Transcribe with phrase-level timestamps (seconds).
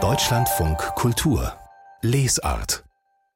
[0.00, 1.52] Deutschlandfunk Kultur
[2.00, 2.84] Lesart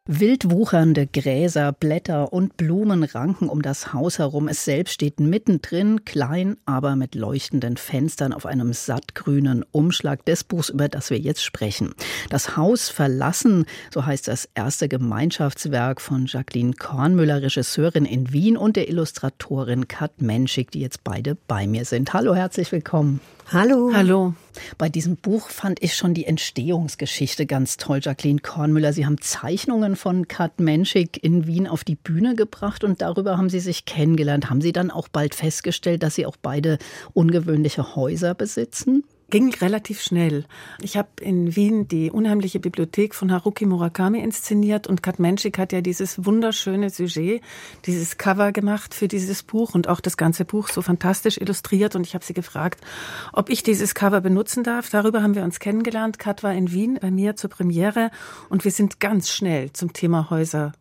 [0.06, 4.46] Wild wuchernde Gräser, Blätter und Blumen ranken um das Haus herum.
[4.46, 10.68] Es selbst steht mittendrin, klein, aber mit leuchtenden Fenstern auf einem sattgrünen Umschlag des Buchs,
[10.68, 11.94] über das wir jetzt sprechen.
[12.30, 18.76] Das Haus verlassen, so heißt das erste Gemeinschaftswerk von Jacqueline Kornmüller, Regisseurin in Wien und
[18.76, 22.12] der Illustratorin Kat Menschik, die jetzt beide bei mir sind.
[22.12, 23.20] Hallo, herzlich willkommen.
[23.50, 23.90] Hallo.
[23.94, 24.34] Hallo.
[24.78, 28.92] Bei diesem Buch fand ich schon die Entstehungsgeschichte ganz toll, Jacqueline Kornmüller.
[28.92, 33.50] Sie haben Zeichnungen von Kat Menschik in Wien auf die Bühne gebracht und darüber haben
[33.50, 34.48] Sie sich kennengelernt.
[34.48, 36.78] Haben Sie dann auch bald festgestellt, dass Sie auch beide
[37.12, 39.04] ungewöhnliche Häuser besitzen?
[39.32, 40.44] Ging relativ schnell.
[40.82, 45.72] Ich habe in Wien die unheimliche Bibliothek von Haruki Murakami inszeniert und Kat Menschik hat
[45.72, 47.40] ja dieses wunderschöne Sujet,
[47.86, 52.06] dieses Cover gemacht für dieses Buch und auch das ganze Buch so fantastisch illustriert und
[52.06, 52.84] ich habe sie gefragt,
[53.32, 54.90] ob ich dieses Cover benutzen darf.
[54.90, 56.18] Darüber haben wir uns kennengelernt.
[56.18, 58.10] Kat war in Wien bei mir zur Premiere
[58.50, 60.72] und wir sind ganz schnell zum Thema Häuser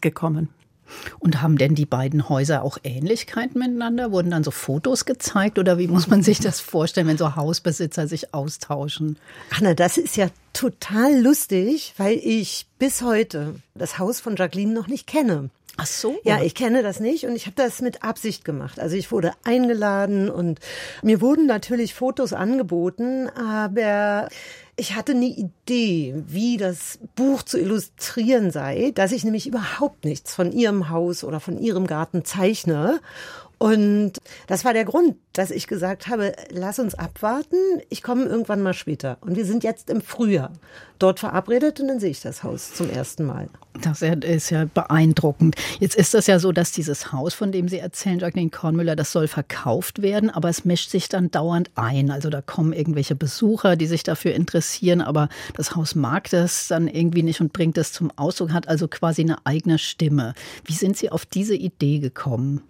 [0.00, 0.55] gekommen.
[1.18, 4.12] Und haben denn die beiden Häuser auch Ähnlichkeiten miteinander?
[4.12, 8.06] Wurden dann so Fotos gezeigt oder wie muss man sich das vorstellen, wenn so Hausbesitzer
[8.08, 9.18] sich austauschen?
[9.56, 14.86] Anna, das ist ja total lustig, weil ich bis heute das Haus von Jacqueline noch
[14.88, 15.50] nicht kenne.
[15.78, 16.18] Ach so.
[16.24, 18.80] Ja, ich kenne das nicht und ich habe das mit Absicht gemacht.
[18.80, 20.58] Also ich wurde eingeladen und
[21.02, 24.28] mir wurden natürlich Fotos angeboten, aber
[24.78, 30.34] ich hatte eine Idee, wie das Buch zu illustrieren sei, dass ich nämlich überhaupt nichts
[30.34, 33.00] von ihrem Haus oder von ihrem Garten zeichne
[33.58, 34.12] und
[34.48, 37.56] das war der Grund, dass ich gesagt habe, lass uns abwarten,
[37.88, 39.16] ich komme irgendwann mal später.
[39.22, 40.52] Und wir sind jetzt im Frühjahr
[40.98, 43.48] dort verabredet und dann sehe ich das Haus zum ersten Mal.
[43.82, 45.56] Das ist ja beeindruckend.
[45.80, 49.12] Jetzt ist das ja so, dass dieses Haus, von dem Sie erzählen, Jacqueline Kornmüller, das
[49.12, 52.10] soll verkauft werden, aber es mischt sich dann dauernd ein.
[52.10, 56.88] Also da kommen irgendwelche Besucher, die sich dafür interessieren, aber das Haus mag das dann
[56.88, 60.34] irgendwie nicht und bringt das zum Ausdruck, hat also quasi eine eigene Stimme.
[60.64, 62.62] Wie sind Sie auf diese Idee gekommen?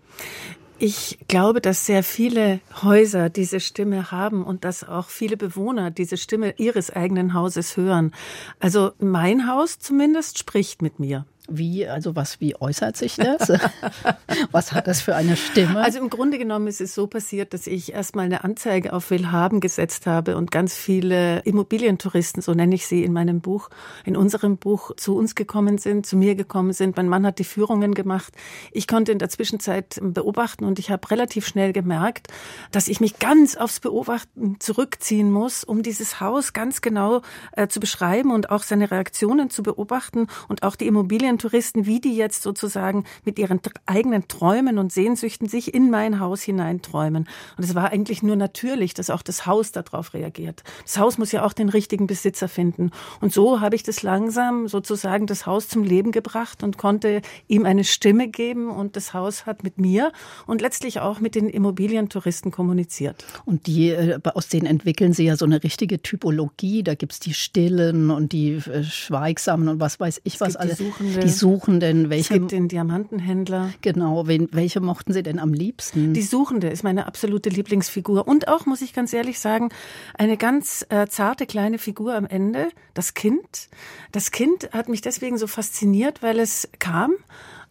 [0.79, 6.19] Ich glaube, dass sehr viele Häuser diese Stimme haben und dass auch viele Bewohner diese
[6.19, 8.13] Stimme ihres eigenen Hauses hören.
[8.61, 11.25] Also mein Haus zumindest spricht mit mir.
[11.49, 13.53] Wie, also was, wie äußert sich das?
[14.51, 15.81] was hat das für eine Stimme?
[15.81, 19.61] Also im Grunde genommen ist es so passiert, dass ich erstmal eine Anzeige auf Willhaben
[19.61, 23.71] gesetzt habe und ganz viele Immobilientouristen, so nenne ich sie in meinem Buch,
[24.05, 26.97] in unserem Buch zu uns gekommen sind, zu mir gekommen sind.
[26.97, 28.33] Mein Mann hat die Führungen gemacht.
[28.73, 32.29] Ich konnte in der Zwischenzeit beobachten und ich habe relativ schnell gemerkt,
[32.73, 37.81] dass ich mich ganz aufs Beobachten zurückziehen muss, um dieses Haus ganz genau äh, zu
[37.81, 42.43] beschreiben und auch seine Reaktionen zu beobachten und auch die Immobilien Touristen, wie die jetzt
[42.43, 47.29] sozusagen mit ihren eigenen Träumen und Sehnsüchten sich in mein Haus hineinträumen.
[47.57, 50.63] Und es war eigentlich nur natürlich, dass auch das Haus darauf reagiert.
[50.83, 52.91] Das Haus muss ja auch den richtigen Besitzer finden.
[53.21, 57.67] Und so habe ich das langsam sozusagen das Haus zum Leben gebracht und konnte ihm
[57.67, 60.13] eine Stimme geben und das Haus hat mit mir
[60.47, 63.25] und letztlich auch mit den Immobilientouristen kommuniziert.
[63.45, 66.83] Und die, äh, aus denen entwickeln Sie ja so eine richtige Typologie.
[66.83, 70.79] Da gibt es die Stillen und die äh, Schweigsamen und was weiß ich was alles.
[70.79, 72.35] Die die Suchenden, welche.
[72.35, 73.71] Es gibt den Diamantenhändler.
[73.81, 76.15] Genau, wen, welche mochten Sie denn am liebsten?
[76.15, 78.27] Die Suchende ist meine absolute Lieblingsfigur.
[78.27, 79.71] Und auch, muss ich ganz ehrlich sagen,
[80.15, 83.69] eine ganz äh, zarte kleine Figur am Ende, das Kind.
[84.13, 87.13] Das Kind hat mich deswegen so fasziniert, weil es kam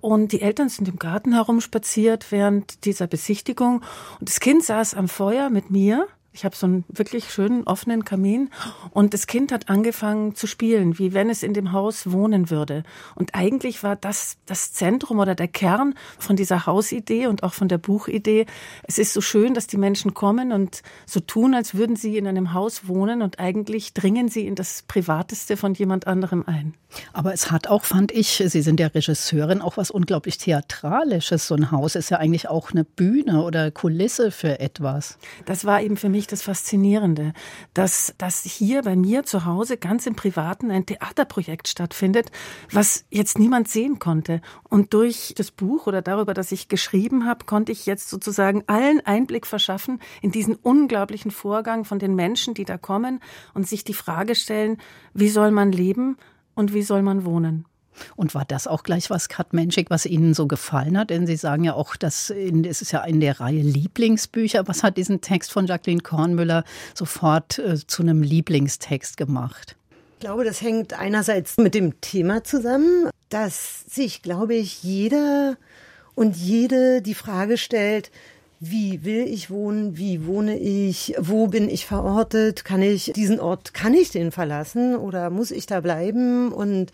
[0.02, 3.82] und die Eltern sind im Garten herumspaziert während dieser Besichtigung
[4.20, 8.04] und das Kind saß am Feuer mit mir ich habe so einen wirklich schönen offenen
[8.04, 8.50] Kamin
[8.92, 12.84] und das Kind hat angefangen zu spielen, wie wenn es in dem Haus wohnen würde.
[13.16, 17.70] Und eigentlich war das das Zentrum oder der Kern von dieser Hausidee und auch von
[17.70, 18.46] der Buchidee.
[18.84, 22.28] Es ist so schön, dass die Menschen kommen und so tun, als würden sie in
[22.28, 26.74] einem Haus wohnen und eigentlich dringen sie in das Privateste von jemand anderem ein.
[27.14, 31.48] Aber es hat auch, fand ich, Sie sind ja Regisseurin, auch was unglaublich Theatralisches.
[31.48, 35.18] So ein Haus ist ja eigentlich auch eine Bühne oder Kulisse für etwas.
[35.46, 37.34] Das war eben für mich ich das Faszinierende,
[37.74, 42.32] dass, dass hier bei mir zu Hause ganz im Privaten ein Theaterprojekt stattfindet,
[42.72, 44.42] was jetzt niemand sehen konnte.
[44.64, 49.06] Und durch das Buch oder darüber, dass ich geschrieben habe, konnte ich jetzt sozusagen allen
[49.06, 53.20] Einblick verschaffen in diesen unglaublichen Vorgang von den Menschen, die da kommen
[53.54, 54.78] und sich die Frage stellen,
[55.14, 56.18] wie soll man leben
[56.56, 57.66] und wie soll man wohnen?
[58.16, 61.10] Und war das auch gleich was, Kat Menschik, was Ihnen so gefallen hat?
[61.10, 64.68] Denn Sie sagen ja auch, dass es ist ja in der Reihe Lieblingsbücher.
[64.68, 66.64] Was hat diesen Text von Jacqueline Kornmüller
[66.94, 69.76] sofort äh, zu einem Lieblingstext gemacht?
[70.16, 75.58] Ich glaube, das hängt einerseits mit dem Thema zusammen, dass sich, glaube ich, jeder
[76.16, 78.12] und jede die Frage stellt,
[78.60, 83.74] wie will ich wohnen, wie wohne ich, wo bin ich verortet, kann ich diesen Ort,
[83.74, 86.52] kann ich den verlassen oder muss ich da bleiben?
[86.52, 86.92] Und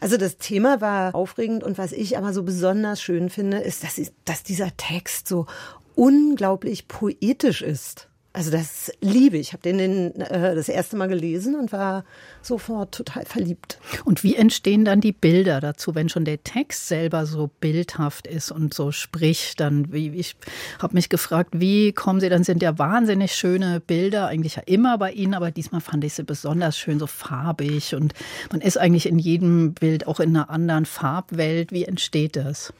[0.00, 4.00] also das Thema war aufregend und was ich aber so besonders schön finde, ist, dass,
[4.24, 5.46] dass dieser Text so
[5.94, 8.08] unglaublich poetisch ist.
[8.34, 9.48] Also das liebe ich.
[9.48, 12.04] Ich habe den, den äh, das erste Mal gelesen und war
[12.40, 13.78] sofort total verliebt.
[14.06, 18.50] Und wie entstehen dann die Bilder dazu, wenn schon der Text selber so bildhaft ist
[18.50, 19.60] und so spricht?
[19.60, 20.36] Dann wie ich
[20.78, 22.30] habe mich gefragt, wie kommen Sie?
[22.30, 26.14] Dann sind ja wahnsinnig schöne Bilder eigentlich ja immer bei Ihnen, aber diesmal fand ich
[26.14, 28.14] sie besonders schön, so farbig und
[28.50, 31.70] man ist eigentlich in jedem Bild auch in einer anderen Farbwelt.
[31.70, 32.72] Wie entsteht das?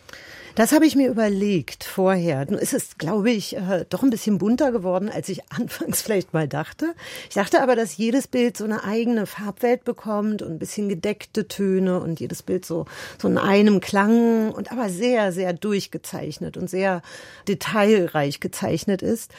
[0.54, 2.44] Das habe ich mir überlegt vorher.
[2.44, 6.34] Nun ist es, glaube ich, äh, doch ein bisschen bunter geworden, als ich anfangs vielleicht
[6.34, 6.94] mal dachte.
[7.28, 11.48] Ich dachte aber, dass jedes Bild so eine eigene Farbwelt bekommt und ein bisschen gedeckte
[11.48, 12.84] Töne und jedes Bild so,
[13.20, 17.00] so in einem Klang und aber sehr, sehr durchgezeichnet und sehr
[17.48, 19.32] detailreich gezeichnet ist.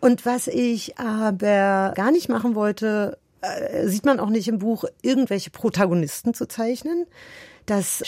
[0.00, 4.84] Und was ich aber gar nicht machen wollte, äh, sieht man auch nicht im Buch,
[5.02, 7.06] irgendwelche Protagonisten zu zeichnen.
[7.66, 8.02] Das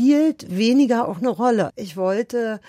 [0.00, 1.72] spielt weniger auch eine Rolle.
[1.76, 2.60] Ich wollte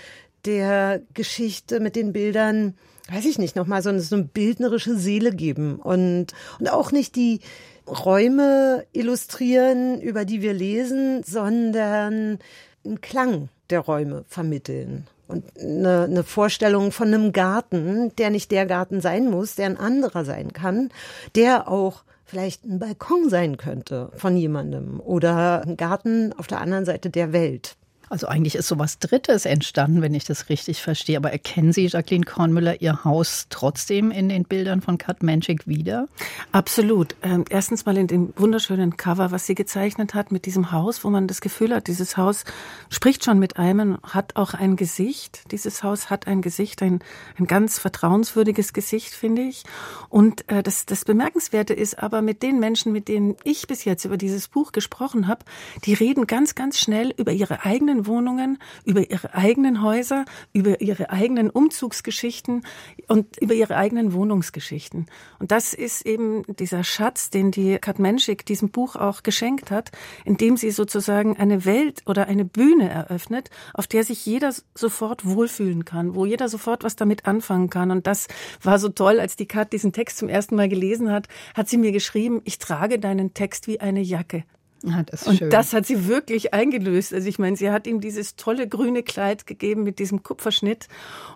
[0.43, 2.75] der Geschichte mit den Bildern,
[3.09, 7.15] weiß ich nicht, nochmal so eine, so eine bildnerische Seele geben und, und auch nicht
[7.15, 7.39] die
[7.87, 12.39] Räume illustrieren, über die wir lesen, sondern
[12.83, 18.65] einen Klang der Räume vermitteln und eine, eine Vorstellung von einem Garten, der nicht der
[18.65, 20.89] Garten sein muss, der ein anderer sein kann,
[21.35, 26.85] der auch vielleicht ein Balkon sein könnte von jemandem oder ein Garten auf der anderen
[26.85, 27.75] Seite der Welt.
[28.11, 31.15] Also eigentlich ist sowas Drittes entstanden, wenn ich das richtig verstehe.
[31.15, 36.09] Aber erkennen Sie, Jacqueline Kornmüller, Ihr Haus trotzdem in den Bildern von Kat Menschik wieder?
[36.51, 37.15] Absolut.
[37.21, 41.09] Ähm, erstens mal in dem wunderschönen Cover, was sie gezeichnet hat mit diesem Haus, wo
[41.09, 42.43] man das Gefühl hat, dieses Haus
[42.89, 45.49] spricht schon mit einem, hat auch ein Gesicht.
[45.53, 46.99] Dieses Haus hat ein Gesicht, ein,
[47.39, 49.63] ein ganz vertrauenswürdiges Gesicht, finde ich.
[50.09, 54.03] Und äh, das, das Bemerkenswerte ist aber mit den Menschen, mit denen ich bis jetzt
[54.03, 55.45] über dieses Buch gesprochen habe,
[55.85, 61.09] die reden ganz, ganz schnell über ihre eigenen Wohnungen, über ihre eigenen Häuser, über ihre
[61.09, 62.65] eigenen Umzugsgeschichten
[63.07, 65.07] und über ihre eigenen Wohnungsgeschichten.
[65.39, 69.91] Und das ist eben dieser Schatz, den die Kat Menschik diesem Buch auch geschenkt hat,
[70.25, 75.85] indem sie sozusagen eine Welt oder eine Bühne eröffnet, auf der sich jeder sofort wohlfühlen
[75.85, 77.91] kann, wo jeder sofort was damit anfangen kann.
[77.91, 78.27] Und das
[78.61, 81.77] war so toll, als die Kat diesen Text zum ersten Mal gelesen hat, hat sie
[81.77, 84.43] mir geschrieben, ich trage deinen Text wie eine Jacke.
[84.83, 85.49] Ja, das und schön.
[85.49, 87.13] das hat sie wirklich eingelöst.
[87.13, 90.87] Also ich meine, sie hat ihm dieses tolle grüne Kleid gegeben mit diesem Kupferschnitt.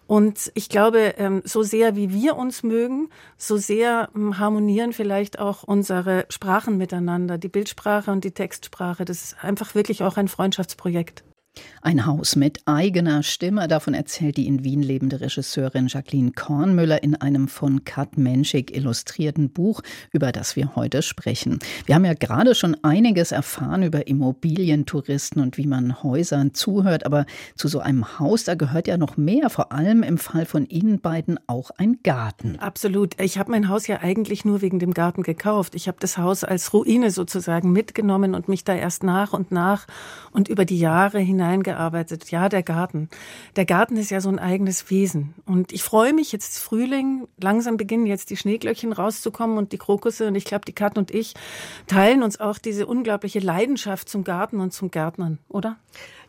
[0.08, 5.38] Und ich glaube, ähm, so sehr wie wir uns mögen, so sehr ähm, harmonieren vielleicht
[5.40, 9.06] auch unsere Sprachen miteinander, die Bildsprache und die Textsprache.
[9.06, 11.24] Das ist einfach wirklich auch ein Freundschaftsprojekt.
[11.86, 17.16] Ein Haus mit eigener Stimme, davon erzählt die in Wien lebende Regisseurin Jacqueline Kornmüller in
[17.16, 19.81] einem von Kat Menschik illustrierten Buch,
[20.12, 21.60] über das wir heute sprechen.
[21.86, 27.28] Wir haben ja gerade schon einiges erfahren über Immobilientouristen und wie man Häusern zuhört, aber
[27.56, 31.01] zu so einem Haus, da gehört ja noch mehr, vor allem im Fall von Ihnen
[31.01, 32.58] beiden auch ein Garten.
[32.58, 33.22] Absolut.
[33.22, 35.75] Ich habe mein Haus ja eigentlich nur wegen dem Garten gekauft.
[35.75, 39.86] Ich habe das Haus als Ruine sozusagen mitgenommen und mich da erst nach und nach
[40.31, 42.32] und über die Jahre hinein hineingearbeitet.
[42.32, 43.10] Ja, der Garten.
[43.56, 45.36] Der Garten ist ja so ein eigenes Wesen.
[45.46, 47.28] Und ich freue mich jetzt Frühling.
[47.40, 50.28] Langsam beginnen jetzt die Schneeglöckchen rauszukommen und die Krokusse.
[50.28, 51.34] Und ich glaube, die Katten und ich
[51.88, 55.78] teilen uns auch diese unglaubliche Leidenschaft zum Garten und zum Gärtnern, oder?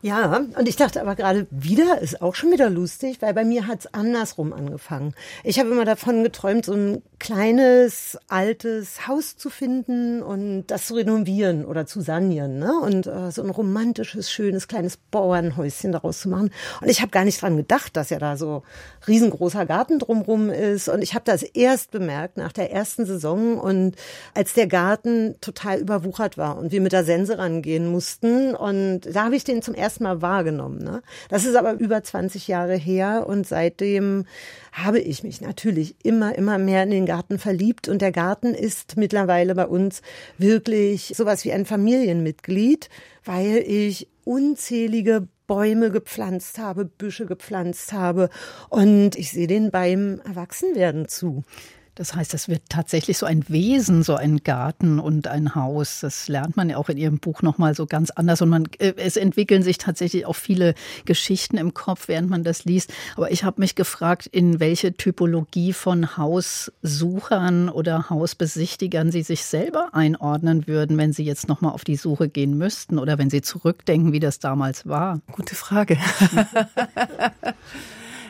[0.07, 3.67] Ja, und ich dachte aber gerade wieder ist auch schon wieder lustig, weil bei mir
[3.67, 5.13] hat's andersrum angefangen.
[5.43, 10.95] Ich habe immer davon geträumt, so ein kleines, altes Haus zu finden und das zu
[10.95, 12.57] renovieren oder zu sanieren.
[12.57, 12.79] Ne?
[12.79, 16.51] Und äh, so ein romantisches, schönes, kleines Bauernhäuschen daraus zu machen.
[16.79, 18.63] Und ich habe gar nicht dran gedacht, dass ja da so
[19.09, 20.87] riesengroßer Garten drumrum ist.
[20.87, 23.97] Und ich habe das erst bemerkt nach der ersten Saison und
[24.33, 28.55] als der Garten total überwuchert war und wir mit der Sense rangehen mussten.
[28.55, 30.83] Und da habe ich den zum ersten erstmal wahrgenommen.
[30.83, 31.01] Ne?
[31.29, 34.25] Das ist aber über 20 Jahre her und seitdem
[34.71, 38.95] habe ich mich natürlich immer, immer mehr in den Garten verliebt und der Garten ist
[38.95, 40.03] mittlerweile bei uns
[40.37, 42.89] wirklich sowas wie ein Familienmitglied,
[43.25, 48.29] weil ich unzählige Bäume gepflanzt habe, Büsche gepflanzt habe
[48.69, 51.43] und ich sehe den beim Erwachsenwerden zu.
[51.97, 56.01] Das heißt, es wird tatsächlich so ein Wesen, so ein Garten und ein Haus.
[56.01, 58.39] Das lernt man ja auch in Ihrem Buch nochmal so ganz anders.
[58.43, 60.75] Und man, äh, es entwickeln sich tatsächlich auch viele
[61.05, 62.93] Geschichten im Kopf, während man das liest.
[63.15, 69.89] Aber ich habe mich gefragt, in welche Typologie von Haussuchern oder Hausbesichtigern Sie sich selber
[69.93, 74.11] einordnen würden, wenn Sie jetzt nochmal auf die Suche gehen müssten oder wenn Sie zurückdenken,
[74.11, 75.21] wie das damals war.
[75.31, 75.97] Gute Frage.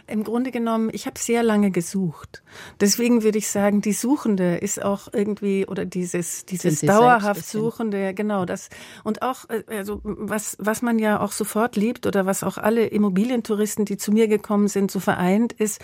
[0.07, 2.41] Im Grunde genommen, ich habe sehr lange gesucht.
[2.79, 8.45] Deswegen würde ich sagen, die Suchende ist auch irgendwie oder dieses dieses dauerhaft Suchende, genau
[8.45, 8.69] das
[9.03, 12.87] und auch äh, also was was man ja auch sofort liebt oder was auch alle
[12.87, 15.81] Immobilientouristen, die zu mir gekommen sind, so vereint ist.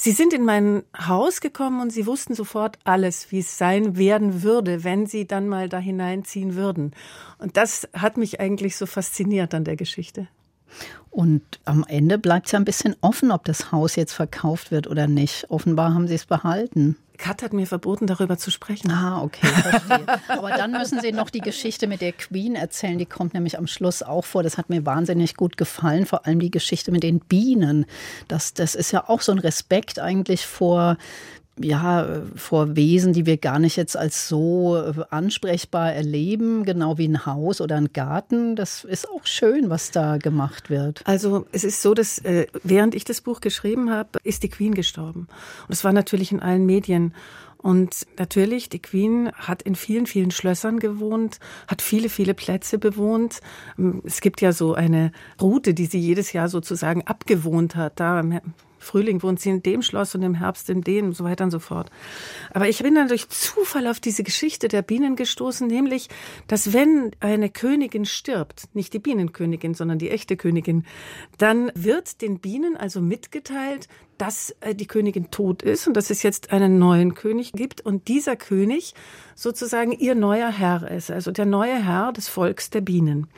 [0.00, 4.44] Sie sind in mein Haus gekommen und Sie wussten sofort alles, wie es sein werden
[4.44, 6.94] würde, wenn Sie dann mal da hineinziehen würden.
[7.38, 10.28] Und das hat mich eigentlich so fasziniert an der Geschichte.
[11.10, 14.86] Und am Ende bleibt es ja ein bisschen offen, ob das Haus jetzt verkauft wird
[14.86, 15.46] oder nicht.
[15.48, 16.96] Offenbar haben Sie es behalten.
[17.16, 18.92] Kat hat mir verboten, darüber zu sprechen.
[18.92, 20.06] Ah, okay, verstehe.
[20.28, 22.96] Aber dann müssen Sie noch die Geschichte mit der Queen erzählen.
[22.96, 24.44] Die kommt nämlich am Schluss auch vor.
[24.44, 26.06] Das hat mir wahnsinnig gut gefallen.
[26.06, 27.86] Vor allem die Geschichte mit den Bienen.
[28.28, 30.96] Das, das ist ja auch so ein Respekt eigentlich vor
[31.60, 37.08] ja, vor Wesen, die wir gar nicht jetzt als so äh, ansprechbar erleben, genau wie
[37.08, 38.56] ein Haus oder ein Garten.
[38.56, 41.02] Das ist auch schön, was da gemacht wird.
[41.04, 44.74] Also es ist so, dass äh, während ich das Buch geschrieben habe, ist die Queen
[44.74, 45.28] gestorben.
[45.66, 47.14] Und es war natürlich in allen Medien.
[47.60, 53.40] Und natürlich, die Queen hat in vielen, vielen Schlössern gewohnt, hat viele, viele Plätze bewohnt.
[54.04, 55.10] Es gibt ja so eine
[55.42, 57.98] Route, die sie jedes Jahr sozusagen abgewohnt hat.
[57.98, 58.22] Da
[58.78, 61.50] Frühling wohnt sie in dem Schloss und im Herbst in dem und so weiter und
[61.50, 61.90] so fort.
[62.52, 66.08] Aber ich bin dann durch Zufall auf diese Geschichte der Bienen gestoßen, nämlich,
[66.46, 70.84] dass wenn eine Königin stirbt, nicht die Bienenkönigin, sondern die echte Königin,
[71.38, 76.22] dann wird den Bienen also mitgeteilt, dass äh, die Königin tot ist und dass es
[76.22, 78.94] jetzt einen neuen König gibt und dieser König
[79.34, 83.28] sozusagen ihr neuer Herr ist, also der neue Herr des Volks der Bienen.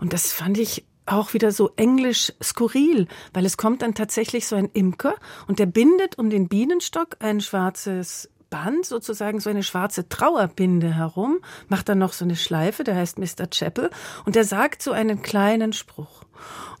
[0.00, 4.56] Und das fand ich auch wieder so englisch skurril, weil es kommt dann tatsächlich so
[4.56, 5.14] ein Imker
[5.46, 11.38] und der bindet um den Bienenstock ein schwarzes Band, sozusagen so eine schwarze Trauerbinde herum,
[11.68, 13.48] macht dann noch so eine Schleife, der heißt Mr.
[13.50, 13.90] Chapel,
[14.24, 16.22] und der sagt so einen kleinen Spruch.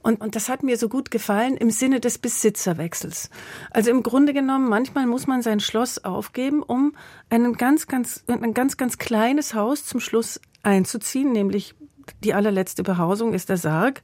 [0.02, 3.30] Und, und das hat mir so gut gefallen im Sinne des Besitzerwechsels.
[3.70, 6.94] Also im Grunde genommen, manchmal muss man sein Schloss aufgeben, um
[7.30, 11.74] einen ganz, ganz, ein ganz, ganz kleines Haus zum Schluss einzuziehen, nämlich
[12.24, 14.02] die allerletzte Behausung ist der Sarg.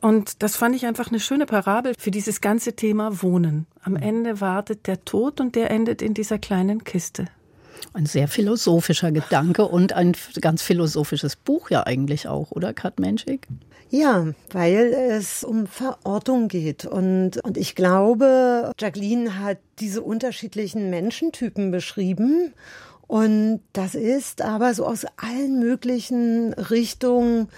[0.00, 3.66] Und das fand ich einfach eine schöne Parabel für dieses ganze Thema Wohnen.
[3.82, 7.26] Am Ende wartet der Tod und der endet in dieser kleinen Kiste.
[7.94, 13.48] Ein sehr philosophischer Gedanke und ein ganz philosophisches Buch ja eigentlich auch, oder Kat Menschik?
[13.90, 16.86] Ja, weil es um Verortung geht.
[16.86, 22.54] Und, und ich glaube, Jacqueline hat diese unterschiedlichen Menschentypen beschrieben
[23.12, 27.48] und das ist aber so aus allen möglichen Richtungen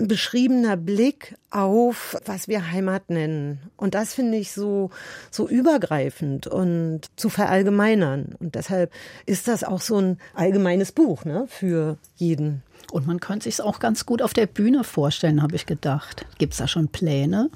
[0.00, 3.60] ein beschriebener Blick auf, was wir Heimat nennen.
[3.76, 4.88] Und das finde ich so,
[5.30, 8.36] so übergreifend und zu verallgemeinern.
[8.40, 8.90] Und deshalb
[9.26, 12.62] ist das auch so ein allgemeines Buch, ne, für jeden.
[12.90, 16.24] Und man könnte sich es auch ganz gut auf der Bühne vorstellen, habe ich gedacht.
[16.38, 17.50] Gibt es da schon Pläne?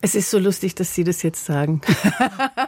[0.00, 1.80] Es ist so lustig, dass Sie das jetzt sagen.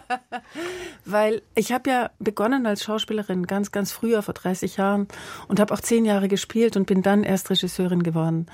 [1.04, 5.08] Weil ich habe ja begonnen als Schauspielerin ganz, ganz früher, vor 30 Jahren,
[5.48, 8.46] und habe auch zehn Jahre gespielt und bin dann erst Regisseurin geworden.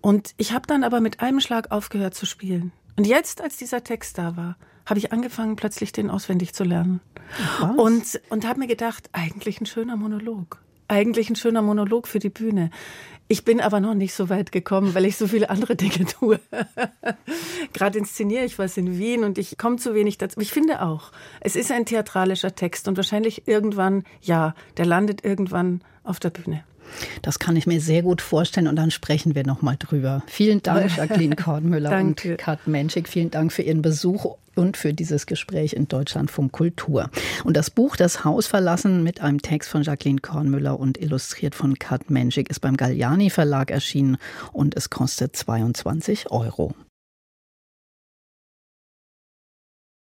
[0.00, 2.72] Und ich habe dann aber mit einem Schlag aufgehört zu spielen.
[2.96, 4.56] Und jetzt, als dieser Text da war,
[4.86, 7.00] habe ich angefangen, plötzlich den auswendig zu lernen.
[7.60, 7.76] Was?
[7.76, 12.30] Und, und habe mir gedacht, eigentlich ein schöner Monolog eigentlich ein schöner Monolog für die
[12.30, 12.70] Bühne.
[13.30, 16.40] Ich bin aber noch nicht so weit gekommen, weil ich so viele andere Dinge tue.
[17.74, 20.40] Gerade inszeniere ich was in Wien und ich komme zu wenig dazu.
[20.40, 25.82] Ich finde auch, es ist ein theatralischer Text und wahrscheinlich irgendwann, ja, der landet irgendwann
[26.04, 26.64] auf der Bühne.
[27.22, 30.22] Das kann ich mir sehr gut vorstellen und dann sprechen wir noch mal drüber.
[30.26, 33.08] Vielen Dank, Jacqueline Kornmüller und Kat Menschik.
[33.08, 37.10] Vielen Dank für Ihren Besuch und für dieses Gespräch in Deutschlandfunk Kultur.
[37.44, 41.78] Und das Buch Das Haus verlassen mit einem Text von Jacqueline Kornmüller und illustriert von
[41.78, 44.18] Kat Menschik ist beim Galliani Verlag erschienen
[44.52, 46.74] und es kostet 22 Euro.